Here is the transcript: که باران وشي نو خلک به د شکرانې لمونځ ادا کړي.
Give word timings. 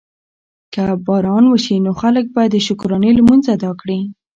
که 0.73 0.81
باران 1.05 1.43
وشي 1.47 1.75
نو 1.85 1.91
خلک 2.01 2.25
به 2.33 2.41
د 2.53 2.55
شکرانې 2.67 3.11
لمونځ 3.17 3.45
ادا 3.55 3.71
کړي. 3.81 3.99